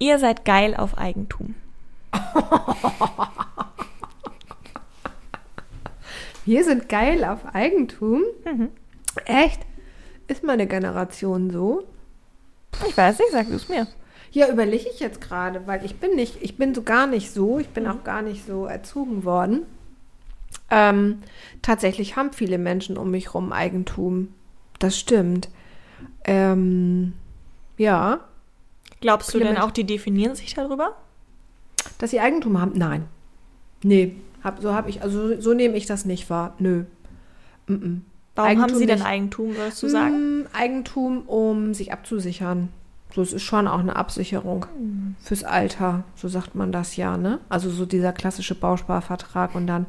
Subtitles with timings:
[0.00, 1.54] Ihr seid geil auf Eigentum.
[6.46, 8.22] Wir sind geil auf Eigentum.
[9.26, 9.60] Echt?
[10.26, 11.84] Ist meine Generation so?
[12.88, 13.86] Ich weiß nicht, sag du es mir.
[14.32, 17.58] Ja, überlege ich jetzt gerade, weil ich bin nicht, ich bin so gar nicht so,
[17.58, 19.66] ich bin auch gar nicht so erzogen worden.
[20.70, 21.20] Ähm,
[21.60, 24.32] tatsächlich haben viele Menschen um mich rum Eigentum.
[24.78, 25.50] Das stimmt.
[26.24, 27.12] Ähm,
[27.76, 28.20] ja,
[29.00, 30.96] Glaubst du denn auch, die definieren sich darüber?
[31.98, 32.72] dass sie Eigentum haben?
[32.74, 33.06] Nein.
[33.82, 36.54] Nee, hab, so habe ich, also so nehme ich das nicht wahr.
[36.58, 36.84] Nö.
[37.66, 38.00] Mm -mm.
[38.34, 39.06] Warum haben Eigentum sie denn nicht.
[39.06, 40.40] Eigentum, würdest du sagen?
[40.40, 42.68] Mm, Eigentum, um sich abzusichern.
[43.14, 44.66] So, es ist schon auch eine Absicherung
[45.20, 47.40] fürs Alter, so sagt man das ja, ne?
[47.48, 49.86] Also so dieser klassische Bausparvertrag und dann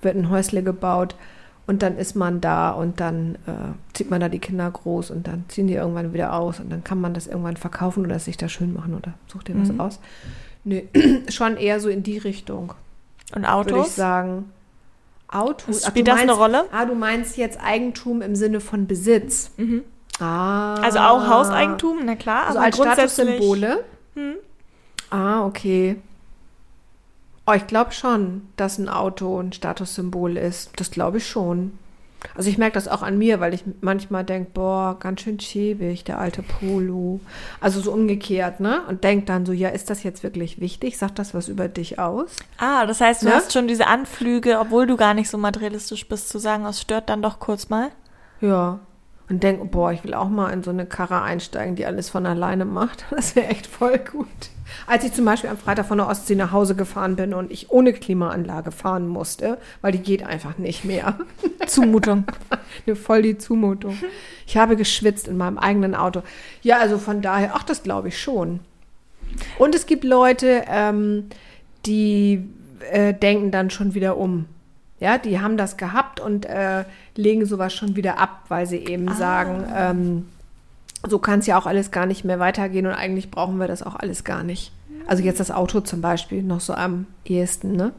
[0.00, 1.14] wird ein Häusle gebaut
[1.66, 5.26] und dann ist man da und dann äh, zieht man da die Kinder groß und
[5.26, 8.36] dann ziehen die irgendwann wieder aus und dann kann man das irgendwann verkaufen oder sich
[8.36, 9.80] da schön machen oder such dir was Mhm.
[9.80, 9.98] aus.
[10.64, 10.80] Nö,
[11.28, 12.74] schon eher so in die Richtung,
[13.34, 13.96] Und würde ich Autos?
[13.96, 14.50] sagen.
[15.28, 15.82] Autos.
[15.84, 16.64] Ach, spielt das eine meinst- Rolle?
[16.70, 19.50] Ah, du meinst jetzt Eigentum im Sinne von Besitz.
[19.56, 19.82] Mhm.
[20.20, 20.74] Ah.
[20.76, 22.46] Also auch Hauseigentum, na klar.
[22.48, 23.84] Also als Statussymbole.
[24.14, 24.34] Hm.
[25.10, 25.96] Ah, okay.
[27.46, 30.70] Oh, ich glaube schon, dass ein Auto ein Statussymbol ist.
[30.76, 31.78] Das glaube ich schon.
[32.34, 36.04] Also ich merke das auch an mir, weil ich manchmal denke, boah, ganz schön schäbig,
[36.04, 37.20] der alte Polo.
[37.60, 38.80] Also so umgekehrt, ne?
[38.88, 40.96] Und denk dann so, ja, ist das jetzt wirklich wichtig?
[40.96, 42.34] Sagt das was über dich aus?
[42.56, 43.34] Ah, das heißt, du Ne?
[43.34, 47.10] hast schon diese Anflüge, obwohl du gar nicht so materialistisch bist, zu sagen, es stört
[47.10, 47.90] dann doch kurz mal.
[48.40, 48.80] Ja.
[49.28, 52.24] Und denk, boah, ich will auch mal in so eine Karre einsteigen, die alles von
[52.24, 53.04] alleine macht.
[53.10, 54.28] Das wäre echt voll gut.
[54.86, 57.70] Als ich zum Beispiel am Freitag von der Ostsee nach Hause gefahren bin und ich
[57.70, 61.18] ohne Klimaanlage fahren musste, weil die geht einfach nicht mehr.
[61.66, 62.24] Zumutung.
[62.86, 63.96] Eine voll die Zumutung.
[64.46, 66.22] Ich habe geschwitzt in meinem eigenen Auto.
[66.62, 68.60] Ja, also von daher, ach, das glaube ich schon.
[69.58, 71.28] Und es gibt Leute, ähm,
[71.86, 72.44] die
[72.90, 74.46] äh, denken dann schon wieder um.
[75.00, 76.84] Ja, die haben das gehabt und äh,
[77.16, 80.28] legen sowas schon wieder ab, weil sie eben sagen, ähm,
[81.06, 83.82] so kann es ja auch alles gar nicht mehr weitergehen und eigentlich brauchen wir das
[83.82, 84.72] auch alles gar nicht.
[85.06, 87.92] Also jetzt das Auto zum Beispiel noch so am ehesten, ne?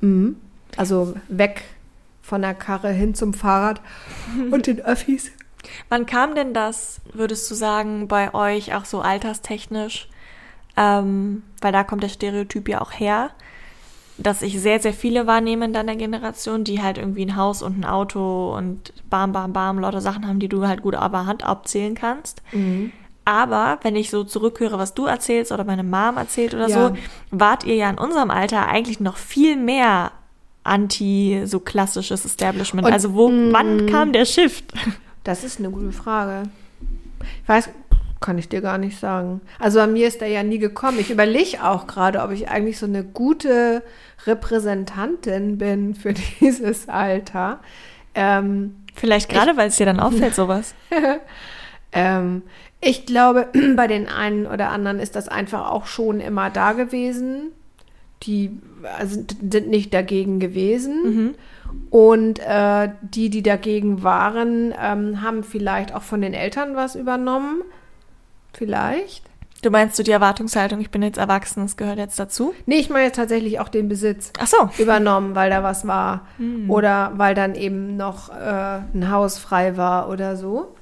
[0.00, 0.36] Mhm.
[0.76, 1.62] Also weg
[2.20, 3.80] von der Karre hin zum Fahrrad
[4.50, 5.30] und den Öffis.
[5.88, 10.08] Wann kam denn das, würdest du sagen, bei euch auch so alterstechnisch?
[10.76, 13.30] Ähm, weil da kommt der Stereotyp ja auch her,
[14.16, 17.78] dass ich sehr, sehr viele wahrnehme in deiner Generation, die halt irgendwie ein Haus und
[17.80, 21.42] ein Auto und bam, bam, bam, lauter Sachen haben, die du halt gut aber Hand
[21.44, 22.42] abzählen kannst.
[23.24, 26.88] Aber wenn ich so zurückhöre, was du erzählst oder meine Mom erzählt oder Ja.
[26.90, 26.96] so,
[27.30, 30.12] wart ihr ja in unserem Alter eigentlich noch viel mehr
[30.62, 32.86] anti so klassisches Establishment.
[32.86, 33.86] Und- also wo, wann Mm.
[33.90, 34.72] kam der Shift?
[35.24, 36.44] Das ist eine gute Frage.
[37.42, 37.70] Ich weiß,
[38.24, 39.42] kann ich dir gar nicht sagen.
[39.58, 40.98] Also bei mir ist der ja nie gekommen.
[40.98, 43.82] Ich überlege auch gerade, ob ich eigentlich so eine gute
[44.26, 47.60] Repräsentantin bin für dieses Alter.
[48.14, 50.74] Ähm, Vielleicht gerade, weil es dir dann auffällt, sowas.
[51.92, 52.42] ähm,
[52.80, 57.52] ich glaube, bei den einen oder anderen ist das einfach auch schon immer da gewesen.
[58.22, 58.58] Die
[58.98, 61.34] also, sind nicht dagegen gewesen.
[61.90, 67.60] Und äh, die, die dagegen waren, ähm, haben vielleicht auch von den Eltern was übernommen.
[68.56, 69.24] Vielleicht.
[69.62, 72.54] Du meinst du die Erwartungshaltung, ich bin jetzt erwachsen, das gehört jetzt dazu?
[72.66, 74.68] Nee, ich meine jetzt tatsächlich auch den Besitz Ach so.
[74.76, 76.26] übernommen, weil da was war.
[76.68, 80.74] Oder weil dann eben noch äh, ein Haus frei war oder so.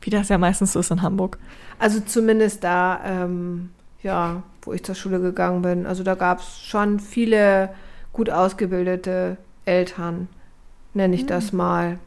[0.00, 1.38] Wie das ja meistens so ist in Hamburg.
[1.80, 3.70] Also zumindest da, ähm,
[4.04, 5.84] ja, wo ich zur Schule gegangen bin.
[5.84, 7.70] Also da gab es schon viele
[8.12, 10.28] gut ausgebildete Eltern,
[10.94, 11.98] nenne ich das mal.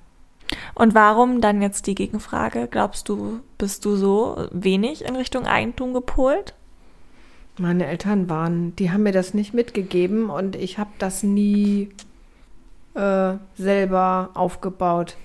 [0.75, 2.67] Und warum dann jetzt die Gegenfrage?
[2.69, 6.53] Glaubst du, bist du so wenig in Richtung Eigentum gepolt?
[7.57, 11.89] Meine Eltern waren, die haben mir das nicht mitgegeben und ich habe das nie
[12.93, 15.17] äh, selber aufgebaut.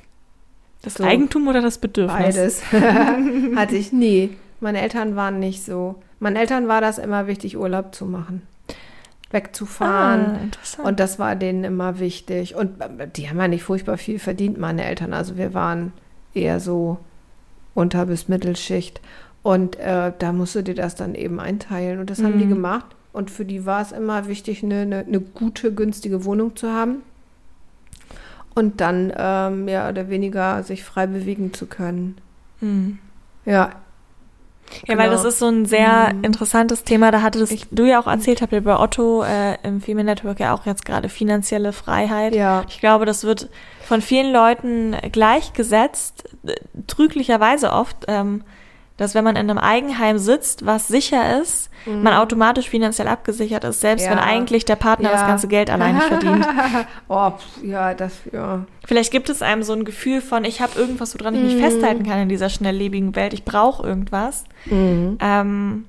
[0.83, 1.05] Das So.
[1.05, 2.63] Eigentum oder das Bedürfnis?
[2.71, 2.73] Beides
[3.57, 4.37] hatte ich nie.
[4.61, 5.97] Meine Eltern waren nicht so.
[6.21, 8.43] Meinen Eltern war das immer wichtig, Urlaub zu machen,
[9.35, 10.51] wegzufahren.
[10.79, 10.83] Ah.
[10.83, 12.55] Und das war denen immer wichtig.
[12.55, 15.13] Und äh, die haben ja nicht furchtbar viel verdient, meine Eltern.
[15.13, 15.93] Also wir waren
[16.33, 16.97] eher so
[17.75, 19.03] Unter- bis Mittelschicht.
[19.43, 22.01] Und äh, da musst du dir das dann eben einteilen.
[22.01, 22.87] Und das haben die gemacht.
[23.13, 27.03] Und für die war es immer wichtig, eine, eine, eine gute, günstige Wohnung zu haben.
[28.55, 32.17] Und dann ähm, mehr oder weniger sich frei bewegen zu können.
[32.61, 32.99] Hm.
[33.45, 33.71] Ja.
[34.87, 35.13] Ja, weil Genau.
[35.13, 36.25] das ist so ein sehr Mhm.
[36.25, 37.11] interessantes Thema.
[37.11, 40.55] Da hattest du ja auch erzählt, habt ihr bei Otto äh, im Female Network ja
[40.55, 42.35] auch jetzt gerade finanzielle Freiheit.
[42.35, 42.65] Ja.
[42.69, 43.49] Ich glaube, das wird
[43.87, 46.55] von vielen Leuten gleichgesetzt, äh,
[46.87, 48.43] trüglicherweise oft, ähm,
[48.97, 53.81] dass wenn man in einem Eigenheim sitzt, was sicher ist, man automatisch finanziell abgesichert ist,
[53.81, 54.13] selbst Mhm.
[54.13, 54.17] Ja.
[54.17, 55.27] wenn eigentlich der Partner das Ja.
[55.27, 56.47] ganze Geld alleine verdient.
[57.09, 58.65] oh, pf, ja, das, ja.
[58.87, 61.61] Vielleicht gibt es einem so ein Gefühl von, ich habe irgendwas, woran ich mich Mhm.
[61.61, 63.35] festhalten kann in dieser schnelllebigen Welt.
[63.35, 64.45] Ich brauche irgendwas.
[64.71, 65.85] Ähm,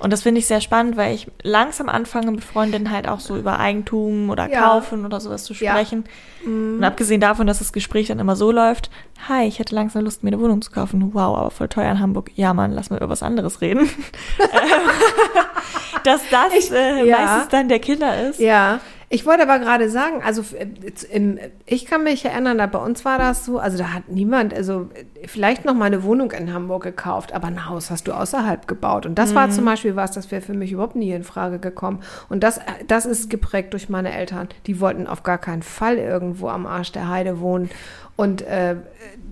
[0.00, 3.36] und das finde ich sehr spannend, weil ich langsam anfange, mit Freundinnen halt auch so
[3.36, 4.62] über Eigentum oder Ja.
[4.62, 5.70] Kaufen oder sowas zu Ja.
[5.72, 6.04] sprechen.
[6.44, 8.90] Und abgesehen davon, dass das Gespräch dann immer so läuft,
[9.28, 11.10] hi, ich hätte langsam Lust, mir eine Wohnung zu kaufen.
[11.12, 12.30] Wow, aber voll teuer in Hamburg.
[12.34, 13.88] Ja, Mann, lass mal über was anderes reden.
[16.04, 17.18] dass das Ich- äh, ja.
[17.18, 18.40] meistens dann der Killer ist.
[18.40, 18.80] Ja,
[19.12, 20.68] ich wollte aber gerade sagen, also äh,
[21.10, 24.54] im, ich kann mich erinnern, da bei uns war das so, also da hat niemand,
[24.54, 24.88] also
[25.26, 29.06] vielleicht noch mal eine Wohnung in Hamburg gekauft, aber ein Haus hast du außerhalb gebaut.
[29.06, 32.04] Und das war zum Beispiel was, das wäre für mich überhaupt nie in Frage gekommen.
[32.28, 34.48] Und das, äh, das ist geprägt durch meine Eltern.
[34.68, 37.68] Die wollten auf gar keinen Fall irgendwo am Arsch der Heide wohnen
[38.14, 38.76] und äh,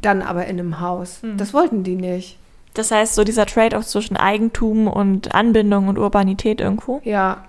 [0.03, 1.21] dann aber in einem Haus.
[1.37, 2.37] Das wollten die nicht.
[2.75, 7.01] Das heißt, so dieser Trade-off zwischen Eigentum und Anbindung und Urbanität irgendwo.
[7.05, 7.45] Ja.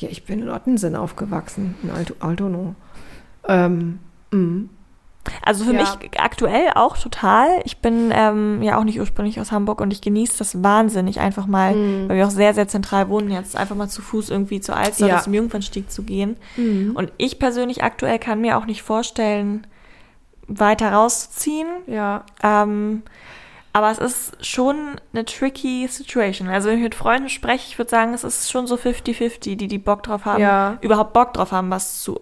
[0.00, 2.74] Ja, ich bin in Ottensen aufgewachsen, in Alto, Altono.
[3.46, 3.98] Ähm,
[4.32, 4.64] mm.
[5.42, 5.80] Also für Ja.
[5.80, 7.48] mich aktuell auch total.
[7.64, 11.46] Ich bin ähm, ja auch nicht ursprünglich aus Hamburg und ich genieße das wahnsinnig, einfach
[11.46, 12.08] mal, Mhm.
[12.08, 15.06] weil wir auch sehr, sehr zentral wohnen, jetzt einfach mal zu Fuß irgendwie zur Alster
[15.06, 15.14] Ja.
[15.16, 16.36] oder zum Jungfernstieg zu gehen.
[16.56, 16.92] Mhm.
[16.96, 19.66] Und ich persönlich aktuell kann mir auch nicht vorstellen,
[20.48, 21.68] weiter rauszuziehen.
[21.86, 23.02] Ja, Ähm,
[23.72, 24.76] aber es ist schon
[25.12, 26.48] eine tricky Situation.
[26.48, 29.68] Also wenn ich mit Freunden spreche, ich würde sagen, es ist schon so 50-50, die
[29.68, 30.78] die Bock drauf haben, Ja.
[30.80, 32.20] überhaupt Bock drauf haben, was zu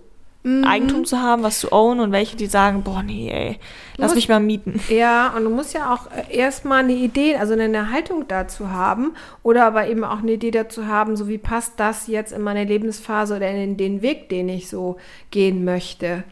[0.64, 3.58] Eigentum zu haben, was zu own und welche, die sagen, boah, nee, ey,
[3.98, 4.80] lass musst- mich mal mieten.
[4.88, 9.12] Ja, und du musst ja auch äh, erstmal eine Idee, also eine Haltung dazu haben
[9.42, 12.64] oder aber eben auch eine Idee dazu haben, so wie passt das jetzt in meine
[12.64, 14.96] Lebensphase oder in den Weg, den ich so
[15.30, 16.22] gehen möchte.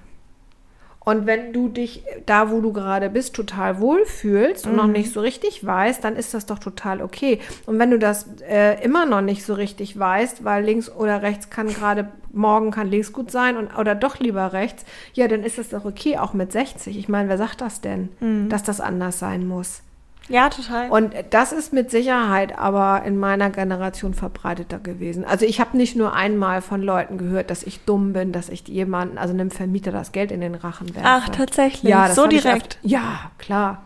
[1.09, 5.21] Und wenn du dich da, wo du gerade bist, total wohlfühlst und noch nicht so
[5.21, 7.39] richtig weißt, dann ist das doch total okay.
[7.65, 11.49] Und wenn du das äh, immer noch nicht so richtig weißt, weil links oder rechts
[11.49, 15.59] kann gerade, morgen kann links gut sein und, oder doch lieber rechts, ja, dann ist
[15.59, 16.99] das doch okay, auch mit 60.
[16.99, 18.09] Ich meine, wer sagt das denn,
[18.49, 19.83] dass das anders sein muss?
[20.29, 20.91] Ja, total.
[20.91, 25.25] Und das ist mit Sicherheit aber in meiner Generation verbreiteter gewesen.
[25.25, 28.67] Also ich habe nicht nur einmal von Leuten gehört, dass ich dumm bin, dass ich
[28.69, 31.09] jemanden, also einem Vermieter das Geld in den Rachen werfe.
[31.09, 31.91] Ach, tatsächlich.
[31.91, 32.57] Ja, so direkt.
[32.57, 33.83] oft- ja, klar.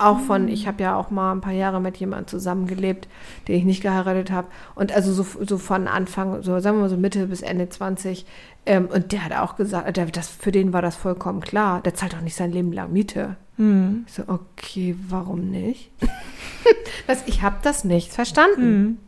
[0.00, 3.08] Auch von, ich habe ja auch mal ein paar Jahre mit jemandem zusammengelebt,
[3.48, 4.48] den ich nicht geheiratet habe.
[4.74, 8.26] Und also so, so von Anfang, so sagen wir mal so Mitte bis Ende 20.
[8.66, 11.80] Ähm, und der hat auch gesagt, der, das, für den war das vollkommen klar.
[11.82, 13.36] Der zahlt auch nicht sein Leben lang Miete.
[13.56, 14.04] Hm.
[14.06, 15.90] Ich so, okay, warum nicht?
[17.06, 18.98] das, ich habe das nicht verstanden.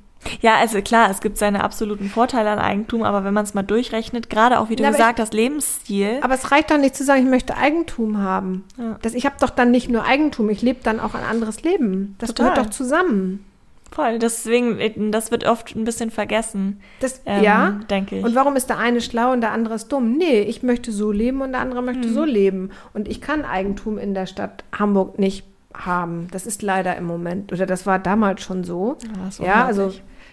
[0.41, 3.63] Ja, also klar, es gibt seine absoluten Vorteile an Eigentum, aber wenn man es mal
[3.63, 6.19] durchrechnet, gerade auch, wie du aber gesagt hast, Lebensstil.
[6.23, 8.65] Aber es reicht doch nicht zu sagen, ich möchte Eigentum haben.
[8.79, 8.99] Ja.
[9.03, 12.15] Das, ich habe doch dann nicht nur Eigentum, ich lebe dann auch ein anderes Leben.
[12.19, 12.51] Das Total.
[12.53, 13.45] gehört doch zusammen.
[13.91, 16.81] Voll, deswegen, das wird oft ein bisschen vergessen.
[17.01, 18.25] Das, Ähm, ja, denke ich.
[18.25, 20.17] Und warum ist der eine schlau und der andere ist dumm?
[20.17, 22.15] Nee, ich möchte so leben und der andere möchte Mhm.
[22.15, 22.71] so leben.
[22.95, 26.29] Und ich kann Eigentum in der Stadt Hamburg nicht haben.
[26.31, 28.97] Das ist leider im Moment, oder das war damals schon so.
[29.39, 29.93] Ja, ja also.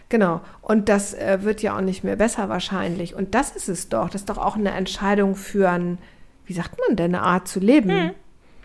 [0.10, 0.42] Genau.
[0.62, 3.16] Und das äh, wird ja auch nicht mehr besser wahrscheinlich.
[3.16, 4.10] Und das ist es doch.
[4.10, 5.98] Das ist doch auch eine Entscheidung für ein,
[6.46, 8.12] wie sagt man denn, eine Art zu leben.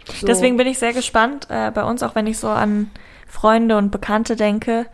[0.07, 0.27] So.
[0.27, 2.91] Deswegen bin ich sehr gespannt äh, bei uns, auch wenn ich so an
[3.27, 4.87] Freunde und Bekannte denke,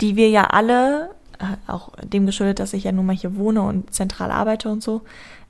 [0.00, 3.62] die wir ja alle, äh, auch dem geschuldet, dass ich ja nun mal hier wohne
[3.62, 5.02] und zentral arbeite und so,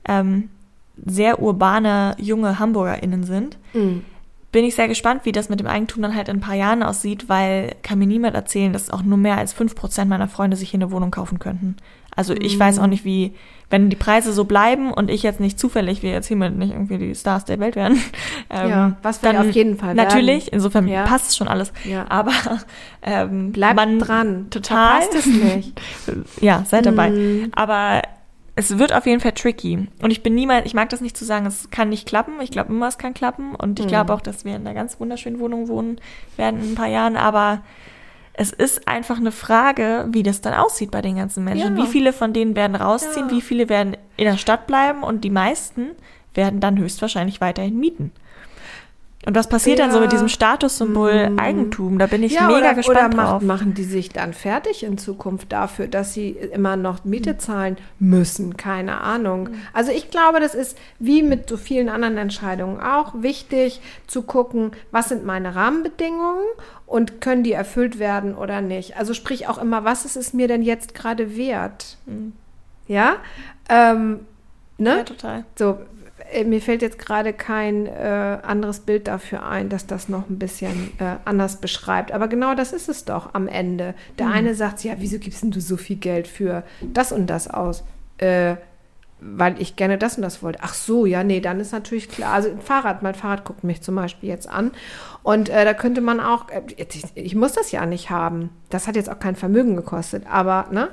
[0.07, 0.49] ähm,
[1.05, 3.57] sehr urbane junge HamburgerInnen sind.
[3.73, 4.03] Mhm.
[4.53, 6.83] Bin ich sehr gespannt, wie das mit dem Eigentum dann halt in ein paar Jahren
[6.83, 10.69] aussieht, weil kann mir niemand erzählen, dass auch nur mehr als 5% meiner Freunde sich
[10.69, 11.75] hier eine Wohnung kaufen könnten.
[12.15, 13.33] Also ich weiß auch nicht, wie,
[13.71, 16.99] wenn die Preise so bleiben und ich jetzt nicht zufällig, wie jetzt hiermit nicht irgendwie
[16.99, 17.99] die Stars der Welt werden.
[18.51, 20.07] ähm, Ja, was wir auf jeden Fall werden.
[20.07, 21.05] Natürlich, insofern Ja.
[21.05, 21.73] passt schon alles.
[21.83, 22.05] Ja.
[22.09, 22.31] Aber
[23.01, 24.47] ähm, Bleib man, dran.
[24.51, 25.01] Total.
[25.01, 25.81] Verpasst es nicht.
[26.41, 27.09] Ja, seid dabei.
[27.09, 27.51] Mhm.
[27.55, 28.01] Aber
[28.55, 29.87] es wird auf jeden Fall tricky.
[30.01, 32.33] Und ich bin niemals, ich mag das nicht zu sagen, es kann nicht klappen.
[32.41, 33.55] Ich glaube immer, es kann klappen.
[33.55, 33.89] Und ich Mhm.
[33.89, 35.99] glaube auch, dass wir in einer ganz wunderschönen Wohnung wohnen
[36.37, 37.17] werden in ein paar Jahren.
[37.17, 37.61] Aber
[38.33, 41.77] es ist einfach eine Frage, wie das dann aussieht bei den ganzen Menschen.
[41.77, 41.83] Ja.
[41.83, 43.35] Wie viele von denen werden rausziehen, Ja.
[43.35, 45.87] wie viele werden in der Stadt bleiben und die meisten
[46.35, 48.11] werden dann höchstwahrscheinlich weiterhin mieten.
[49.25, 51.39] Und was passiert dann so mit diesem Statussymbol Mm.
[51.39, 51.97] Eigentum?
[51.97, 53.41] Da bin ich ja, mega oder, gespannt oder drauf.
[53.41, 57.09] macht, machen die sich dann fertig in Zukunft dafür, dass sie immer noch Mhm.
[57.11, 58.57] Miete zahlen müssen?
[58.57, 59.49] Keine Ahnung.
[59.71, 64.71] Also ich glaube, das ist wie mit so vielen anderen Entscheidungen auch wichtig zu gucken,
[64.91, 66.43] was sind meine Rahmenbedingungen
[66.85, 68.97] und können die erfüllt werden oder nicht.
[68.97, 71.97] Also sprich auch immer, was ist es mir denn jetzt gerade wert?
[72.87, 73.15] Ja,
[73.69, 74.19] ähm,
[74.77, 74.91] ne?
[74.91, 74.97] Mhm.
[74.97, 75.45] Ja, total.
[75.57, 75.77] So,
[76.45, 80.91] mir fällt jetzt gerade kein äh, anderes Bild dafür ein, dass das noch ein bisschen
[80.99, 82.11] äh, anders beschreibt.
[82.11, 83.93] Aber genau das ist es doch am Ende.
[84.19, 87.47] Der eine sagt, ja, wieso gibst denn du so viel Geld für das und das
[87.47, 87.83] aus?
[88.17, 88.55] Äh,
[89.25, 90.59] weil ich gerne das und das wollte.
[90.61, 92.33] Ach so, ja, nee, dann ist natürlich klar.
[92.33, 94.71] Also ein Fahrrad, mein Fahrrad guckt mich zum Beispiel jetzt an.
[95.21, 98.49] Und äh, da könnte man auch, äh, ich, ich muss das ja nicht haben.
[98.69, 100.89] Das hat jetzt auch kein Vermögen gekostet, aber ne,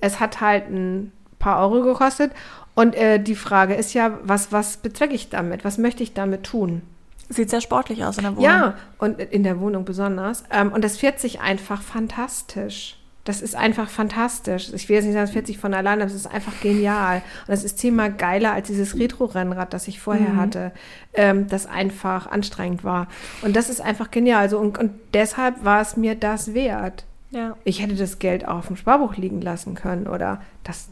[0.00, 2.32] es hat halt ein paar Euro gekostet.
[2.74, 5.64] Und äh, die Frage ist ja, was, was bezwecke ich damit?
[5.64, 6.82] Was möchte ich damit tun?
[7.28, 8.44] Sieht sehr sportlich aus in der Wohnung.
[8.44, 10.44] Ja, und in der Wohnung besonders.
[10.50, 12.98] Ähm, und das fährt sich einfach fantastisch.
[13.24, 14.72] Das ist einfach fantastisch.
[14.72, 17.18] Ich will jetzt nicht sagen, es fährt sich von alleine, aber es ist einfach genial.
[17.42, 20.72] Und das ist zehnmal geiler als dieses Retro-Rennrad, das ich vorher hatte,
[21.14, 23.06] ähm, das einfach anstrengend war.
[23.42, 24.40] Und das ist einfach genial.
[24.40, 27.04] Also, und, und deshalb war es mir das wert.
[27.30, 27.56] Ja.
[27.64, 30.88] Ich hätte das Geld auch auf dem Sparbuch liegen lassen können oder das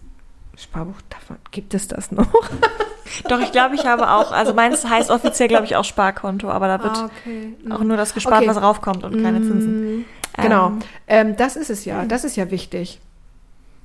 [0.56, 2.26] Sparbuch, davon, gibt es das noch?
[3.28, 6.68] Doch, ich glaube, ich habe auch, also meins heißt offiziell, glaube ich, auch Sparkonto, aber
[6.68, 7.54] da wird okay.
[7.70, 8.48] auch nur das gespart, Okay.
[8.48, 10.04] was raufkommt und keine Zinsen.
[10.40, 10.78] Genau, Ähm,
[11.08, 12.04] ähm, das ist es ja.
[12.04, 13.00] Das ist ja wichtig.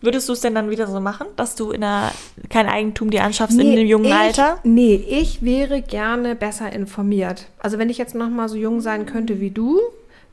[0.01, 2.11] würdest du es denn dann wieder so machen, dass du in einer,
[2.49, 4.59] kein Eigentum dir anschaffst in einem jungen ich, Alter?
[4.63, 7.47] Nee, ich wäre gerne besser informiert.
[7.57, 9.79] Also wenn ich jetzt noch mal so jung sein könnte wie du,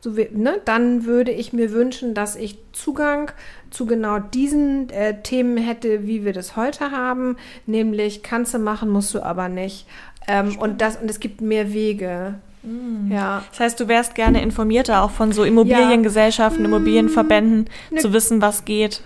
[0.02, 3.30] so ne, dann würde ich mir wünschen, dass ich Zugang
[3.70, 7.36] zu genau diesen äh, Themen hätte, wie wir das heute haben.
[7.66, 9.86] Nämlich, kannst du machen, musst du aber nicht.
[10.26, 12.34] Ähm, und, das, und es gibt mehr Wege.
[12.64, 13.12] Mm.
[13.12, 13.44] Ja.
[13.50, 18.64] Das heißt, du wärst gerne informierter, auch von so Immobiliengesellschaften, Immobilienverbänden, Ne- zu wissen, was
[18.64, 19.02] geht.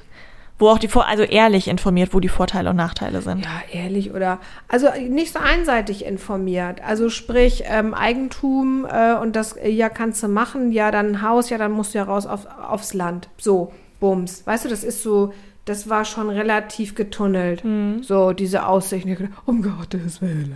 [0.59, 3.45] Wo auch die Vor also ehrlich informiert, wo die Vorteile und Nachteile sind.
[3.45, 6.81] Ja, ehrlich oder also nicht so einseitig informiert.
[6.83, 11.23] Also sprich ähm, Eigentum äh, und das äh, ja kannst du machen, ja dann ein
[11.23, 13.29] Haus, ja dann musst du ja raus auf, aufs Land.
[13.37, 14.47] So, bums.
[14.47, 15.33] Weißt du, das ist so,
[15.67, 17.65] das war schon relativ getunnelt.
[17.65, 18.03] Mhm.
[18.03, 19.07] So diese Aussicht.
[19.47, 20.55] Um Gottes Willen.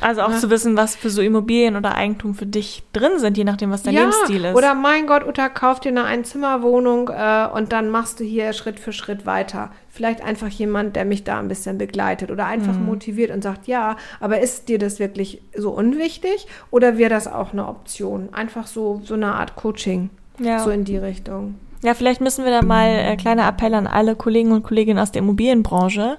[0.00, 0.38] Also auch Ja.
[0.38, 3.82] zu wissen, was für so Immobilien oder Eigentum für dich drin sind, je nachdem, was
[3.82, 4.56] dein Lebensstil ist.
[4.56, 8.80] Oder mein Gott, Uta, kauf dir eine Einzimmerwohnung äh, und dann machst du hier Schritt
[8.80, 9.70] für Schritt weiter.
[9.90, 12.86] Vielleicht einfach jemand, der mich da ein bisschen begleitet oder einfach Mhm.
[12.86, 17.52] motiviert und sagt, ja, aber ist dir das wirklich so unwichtig oder wäre das auch
[17.52, 18.30] eine Option?
[18.32, 20.58] Einfach so, so eine Art Coaching, ja.
[20.60, 21.56] so in die Richtung.
[21.82, 25.12] Ja, vielleicht müssen wir da mal äh, kleiner Appell an alle Kollegen und Kolleginnen aus
[25.12, 26.18] der Immobilienbranche.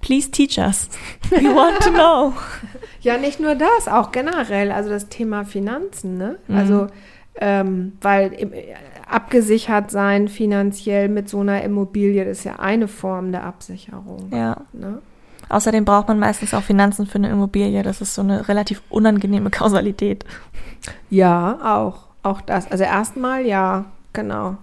[0.00, 0.88] Please teach us.
[1.30, 2.32] We want to know.
[3.00, 6.36] Ja, nicht nur das, auch generell, also das Thema Finanzen, ne?
[6.48, 6.56] Mhm.
[6.56, 6.86] Also,
[7.40, 8.74] ähm, weil im, äh,
[9.08, 14.30] abgesichert sein finanziell mit so einer Immobilie, das ist ja eine Form der Absicherung.
[14.32, 14.62] Ja.
[14.72, 14.98] Ne?
[15.48, 17.82] Außerdem braucht man meistens auch Finanzen für eine Immobilie.
[17.82, 20.24] Das ist so eine relativ unangenehme Kausalität.
[21.08, 22.08] Ja, auch.
[22.22, 22.70] Auch das.
[22.70, 24.56] Also erstmal ja, genau.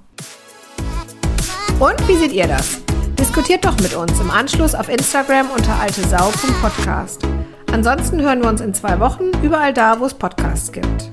[1.80, 2.80] Und wie seht ihr das?
[3.20, 7.22] Diskutiert doch mit uns im Anschluss auf Instagram unter altesau.podcast.
[7.70, 11.12] Ansonsten hören wir uns in zwei Wochen überall da, wo es Podcasts gibt.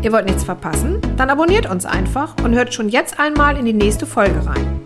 [0.00, 1.02] Ihr wollt nichts verpassen?
[1.18, 4.80] Dann abonniert uns einfach und hört schon jetzt einmal in die nächste Folge rein.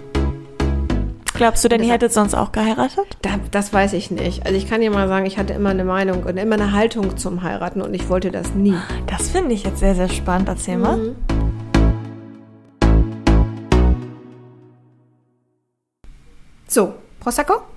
[1.35, 3.07] Glaubst du denn, ihr hättet sonst auch geheiratet?
[3.23, 4.45] Da, das weiß ich nicht.
[4.45, 7.17] Also ich kann dir mal sagen, ich hatte immer eine Meinung und immer eine Haltung
[7.17, 8.75] zum Heiraten und ich wollte das nie.
[9.07, 10.49] Das finde ich jetzt sehr, sehr spannend.
[10.49, 10.97] Erzähl mal.
[10.97, 11.34] Mhm.
[16.75, 17.75] So, Prosecco?